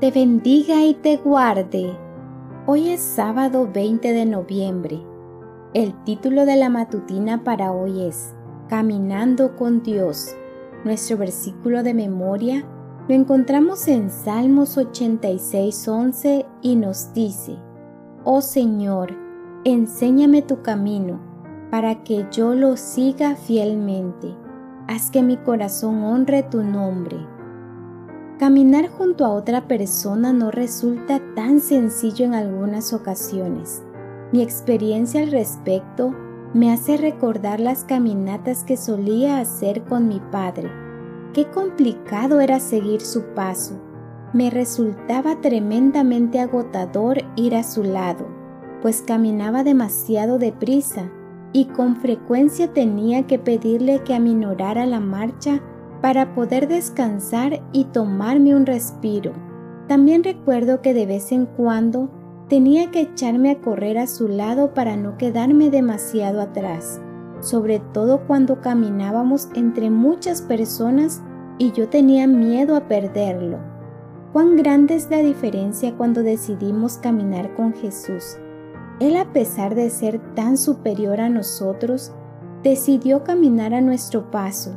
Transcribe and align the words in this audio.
te 0.00 0.10
bendiga 0.10 0.82
y 0.82 0.94
te 0.94 1.18
guarde. 1.18 1.94
Hoy 2.66 2.88
es 2.88 3.02
sábado 3.02 3.68
20 3.70 4.14
de 4.14 4.24
noviembre. 4.24 4.98
El 5.74 5.92
título 6.04 6.46
de 6.46 6.56
la 6.56 6.70
matutina 6.70 7.44
para 7.44 7.70
hoy 7.70 8.04
es 8.04 8.34
Caminando 8.70 9.56
con 9.56 9.82
Dios. 9.82 10.34
Nuestro 10.86 11.18
versículo 11.18 11.82
de 11.82 11.92
memoria 11.92 12.64
lo 13.08 13.14
encontramos 13.14 13.88
en 13.88 14.08
Salmos 14.08 14.78
86:11 14.78 16.46
y 16.62 16.76
nos 16.76 17.12
dice, 17.12 17.58
Oh 18.24 18.40
Señor, 18.40 19.14
enséñame 19.64 20.40
tu 20.40 20.62
camino 20.62 21.20
para 21.70 22.02
que 22.04 22.26
yo 22.32 22.54
lo 22.54 22.78
siga 22.78 23.36
fielmente. 23.36 24.34
Haz 24.88 25.10
que 25.10 25.22
mi 25.22 25.36
corazón 25.36 26.02
honre 26.04 26.42
tu 26.42 26.62
nombre. 26.62 27.18
Caminar 28.40 28.88
junto 28.88 29.26
a 29.26 29.34
otra 29.34 29.68
persona 29.68 30.32
no 30.32 30.50
resulta 30.50 31.20
tan 31.34 31.60
sencillo 31.60 32.24
en 32.24 32.32
algunas 32.32 32.94
ocasiones. 32.94 33.82
Mi 34.32 34.40
experiencia 34.40 35.20
al 35.20 35.30
respecto 35.30 36.14
me 36.54 36.72
hace 36.72 36.96
recordar 36.96 37.60
las 37.60 37.84
caminatas 37.84 38.64
que 38.64 38.78
solía 38.78 39.40
hacer 39.40 39.84
con 39.84 40.08
mi 40.08 40.20
padre. 40.32 40.70
Qué 41.34 41.50
complicado 41.50 42.40
era 42.40 42.60
seguir 42.60 43.02
su 43.02 43.24
paso. 43.34 43.78
Me 44.32 44.48
resultaba 44.48 45.42
tremendamente 45.42 46.40
agotador 46.40 47.18
ir 47.36 47.54
a 47.54 47.62
su 47.62 47.84
lado, 47.84 48.26
pues 48.80 49.02
caminaba 49.02 49.64
demasiado 49.64 50.38
deprisa 50.38 51.10
y 51.52 51.66
con 51.66 51.96
frecuencia 51.96 52.72
tenía 52.72 53.26
que 53.26 53.38
pedirle 53.38 54.02
que 54.02 54.14
aminorara 54.14 54.86
la 54.86 55.00
marcha 55.00 55.60
para 56.00 56.34
poder 56.34 56.68
descansar 56.68 57.62
y 57.72 57.84
tomarme 57.84 58.54
un 58.54 58.66
respiro. 58.66 59.32
También 59.88 60.24
recuerdo 60.24 60.80
que 60.80 60.94
de 60.94 61.06
vez 61.06 61.32
en 61.32 61.46
cuando 61.46 62.10
tenía 62.48 62.90
que 62.90 63.02
echarme 63.02 63.50
a 63.50 63.60
correr 63.60 63.98
a 63.98 64.06
su 64.06 64.28
lado 64.28 64.72
para 64.72 64.96
no 64.96 65.18
quedarme 65.18 65.70
demasiado 65.70 66.40
atrás, 66.40 67.00
sobre 67.40 67.80
todo 67.92 68.26
cuando 68.26 68.60
caminábamos 68.60 69.48
entre 69.54 69.90
muchas 69.90 70.42
personas 70.42 71.22
y 71.58 71.72
yo 71.72 71.88
tenía 71.88 72.26
miedo 72.26 72.76
a 72.76 72.88
perderlo. 72.88 73.58
Cuán 74.32 74.56
grande 74.56 74.94
es 74.94 75.10
la 75.10 75.18
diferencia 75.18 75.96
cuando 75.96 76.22
decidimos 76.22 76.98
caminar 76.98 77.54
con 77.54 77.74
Jesús. 77.74 78.38
Él 79.00 79.16
a 79.16 79.32
pesar 79.32 79.74
de 79.74 79.90
ser 79.90 80.20
tan 80.34 80.56
superior 80.56 81.20
a 81.20 81.28
nosotros, 81.28 82.12
decidió 82.62 83.24
caminar 83.24 83.74
a 83.74 83.80
nuestro 83.80 84.30
paso 84.30 84.76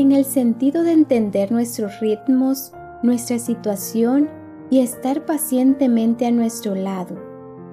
en 0.00 0.12
el 0.12 0.24
sentido 0.24 0.82
de 0.82 0.92
entender 0.92 1.52
nuestros 1.52 2.00
ritmos, 2.00 2.72
nuestra 3.02 3.38
situación 3.38 4.30
y 4.70 4.80
estar 4.80 5.26
pacientemente 5.26 6.24
a 6.24 6.30
nuestro 6.30 6.74
lado. 6.74 7.18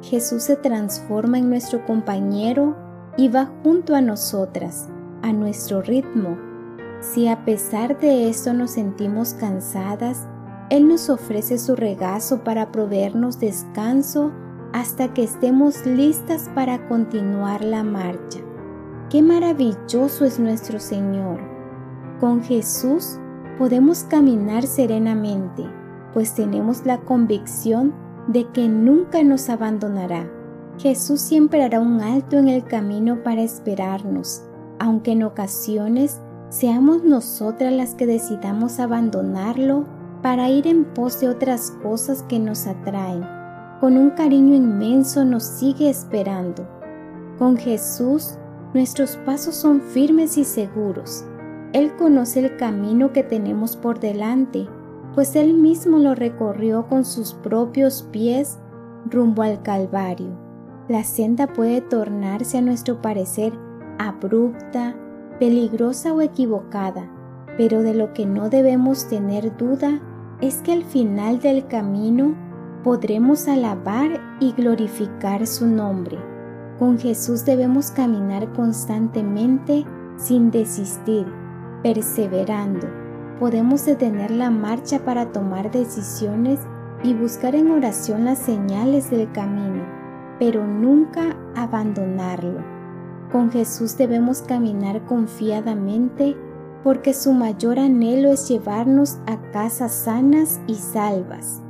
Jesús 0.01 0.43
se 0.43 0.57
transforma 0.57 1.37
en 1.37 1.49
nuestro 1.49 1.85
compañero 1.85 2.75
y 3.15 3.29
va 3.29 3.49
junto 3.63 3.95
a 3.95 4.01
nosotras, 4.01 4.89
a 5.21 5.31
nuestro 5.31 5.81
ritmo. 5.81 6.37
Si 6.99 7.29
a 7.29 7.45
pesar 7.45 7.97
de 7.97 8.27
esto 8.27 8.53
nos 8.53 8.71
sentimos 8.71 9.33
cansadas, 9.33 10.27
Él 10.69 10.85
nos 10.85 11.09
ofrece 11.09 11.57
su 11.57 11.77
regazo 11.77 12.43
para 12.43 12.73
proveernos 12.73 13.39
descanso 13.39 14.33
hasta 14.73 15.13
que 15.13 15.23
estemos 15.23 15.85
listas 15.85 16.49
para 16.53 16.89
continuar 16.89 17.63
la 17.63 17.83
marcha. 17.83 18.39
Qué 19.09 19.21
maravilloso 19.21 20.25
es 20.25 20.39
nuestro 20.39 20.81
Señor 20.81 21.56
con 22.19 22.41
Jesús 22.41 23.19
podemos 23.57 24.03
caminar 24.03 24.63
serenamente, 24.63 25.63
pues 26.13 26.33
tenemos 26.33 26.85
la 26.85 26.99
convicción 26.99 27.93
de 28.27 28.49
que 28.51 28.67
nunca 28.67 29.23
nos 29.23 29.49
abandonará. 29.49 30.29
Jesús 30.77 31.21
siempre 31.21 31.63
hará 31.63 31.79
un 31.79 32.01
alto 32.01 32.37
en 32.37 32.49
el 32.49 32.63
camino 32.63 33.23
para 33.23 33.41
esperarnos, 33.41 34.43
aunque 34.79 35.11
en 35.11 35.23
ocasiones 35.23 36.21
seamos 36.49 37.03
nosotras 37.03 37.73
las 37.73 37.95
que 37.95 38.05
decidamos 38.05 38.79
abandonarlo 38.79 39.85
para 40.21 40.49
ir 40.49 40.67
en 40.67 40.85
pos 40.85 41.19
de 41.19 41.29
otras 41.29 41.71
cosas 41.83 42.23
que 42.23 42.39
nos 42.39 42.67
atraen. 42.67 43.25
Con 43.79 43.97
un 43.97 44.11
cariño 44.11 44.55
inmenso 44.55 45.23
nos 45.23 45.43
sigue 45.43 45.89
esperando. 45.89 46.67
Con 47.37 47.57
Jesús 47.57 48.37
nuestros 48.73 49.17
pasos 49.17 49.55
son 49.55 49.81
firmes 49.81 50.37
y 50.37 50.43
seguros 50.43 51.25
él 51.77 51.95
conoce 51.95 52.39
el 52.39 52.57
camino 52.57 53.13
que 53.13 53.21
tenemos 53.21 53.75
por 53.75 53.99
delante, 53.99 54.67
pues 55.13 55.35
Él 55.35 55.53
mismo 55.53 55.99
lo 55.99 56.15
recorrió 56.15 56.87
con 56.87 57.05
sus 57.05 57.33
propios 57.35 58.07
pies 58.11 58.57
rumbo 59.05 59.43
al 59.43 59.61
Calvario. 59.61 60.35
La 60.87 61.03
senda 61.03 61.45
puede 61.45 61.81
tornarse 61.81 62.57
a 62.57 62.61
nuestro 62.61 62.99
parecer 62.99 63.53
abrupta, 63.99 64.95
peligrosa 65.39 66.13
o 66.13 66.21
equivocada, 66.21 67.11
pero 67.57 67.83
de 67.83 67.93
lo 67.93 68.11
que 68.11 68.25
no 68.25 68.49
debemos 68.49 69.07
tener 69.07 69.55
duda 69.55 70.01
es 70.41 70.63
que 70.63 70.73
al 70.73 70.83
final 70.83 71.39
del 71.39 71.67
camino 71.67 72.35
podremos 72.83 73.47
alabar 73.47 74.19
y 74.39 74.51
glorificar 74.53 75.45
su 75.45 75.67
nombre. 75.67 76.17
Con 76.79 76.97
Jesús 76.97 77.45
debemos 77.45 77.91
caminar 77.91 78.51
constantemente 78.53 79.85
sin 80.15 80.49
desistir 80.49 81.27
perseverando, 81.83 82.87
podemos 83.39 83.85
detener 83.85 84.31
la 84.31 84.49
marcha 84.49 84.99
para 84.99 85.31
tomar 85.31 85.71
decisiones 85.71 86.59
y 87.03 87.13
buscar 87.13 87.55
en 87.55 87.71
oración 87.71 88.25
las 88.25 88.39
señales 88.39 89.09
del 89.09 89.31
camino, 89.31 89.83
pero 90.39 90.65
nunca 90.65 91.37
abandonarlo. 91.55 92.59
Con 93.31 93.51
Jesús 93.51 93.97
debemos 93.97 94.41
caminar 94.41 95.05
confiadamente 95.05 96.35
porque 96.83 97.13
su 97.13 97.33
mayor 97.33 97.79
anhelo 97.79 98.31
es 98.31 98.47
llevarnos 98.47 99.17
a 99.27 99.37
casas 99.51 99.93
sanas 99.93 100.61
y 100.67 100.75
salvas. 100.75 101.61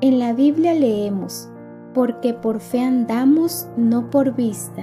En 0.00 0.18
la 0.18 0.32
Biblia 0.32 0.74
leemos, 0.74 1.50
porque 1.92 2.32
por 2.32 2.60
fe 2.60 2.80
andamos, 2.80 3.66
no 3.76 4.10
por 4.10 4.34
vista. 4.34 4.82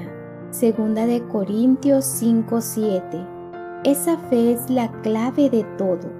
Segunda 0.52 1.06
de 1.06 1.24
Corintios 1.28 2.06
5:7 2.06 3.37
esa 3.88 4.18
fe 4.18 4.52
es 4.52 4.70
la 4.70 4.92
clave 5.02 5.50
de 5.50 5.64
todo. 5.78 6.12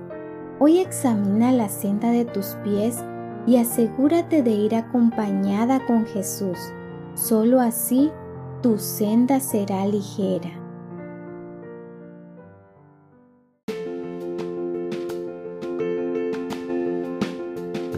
Hoy 0.58 0.80
examina 0.80 1.52
la 1.52 1.68
senda 1.68 2.12
de 2.12 2.24
tus 2.24 2.56
pies 2.64 3.04
y 3.46 3.58
asegúrate 3.58 4.42
de 4.42 4.52
ir 4.52 4.74
acompañada 4.74 5.86
con 5.86 6.06
Jesús. 6.06 6.58
Solo 7.14 7.60
así 7.60 8.10
tu 8.62 8.78
senda 8.78 9.42
será 9.42 9.86
ligera. 9.86 10.50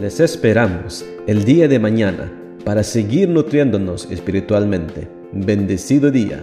Les 0.00 0.18
esperamos 0.18 1.04
el 1.28 1.44
día 1.44 1.68
de 1.68 1.78
mañana 1.78 2.32
para 2.64 2.82
seguir 2.82 3.28
nutriéndonos 3.28 4.10
espiritualmente. 4.10 5.08
Bendecido 5.32 6.10
día. 6.10 6.42